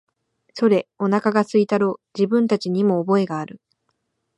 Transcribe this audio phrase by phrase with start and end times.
[0.55, 3.61] それ、おなかが空いたろう、自分たちにも覚えがある、